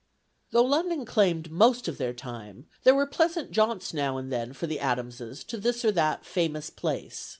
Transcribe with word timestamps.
Though 0.49 0.63
London 0.63 1.05
claimed 1.05 1.51
most 1.51 1.87
of 1.87 1.99
their 1.99 2.11
time, 2.11 2.65
there 2.85 2.95
were 2.95 3.05
pleasant 3.05 3.51
jaunts 3.51 3.93
now 3.93 4.17
and 4.17 4.31
then 4.33 4.51
for 4.51 4.65
the 4.65 4.79
Adamses, 4.79 5.43
to 5.43 5.57
this 5.59 5.85
or 5.85 5.91
that 5.91 6.25
famous 6.25 6.71
place. 6.71 7.29